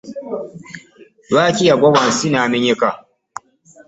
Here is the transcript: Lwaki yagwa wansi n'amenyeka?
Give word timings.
Lwaki 1.31 1.63
yagwa 1.69 1.87
wansi 1.95 2.27
n'amenyeka? 2.29 2.89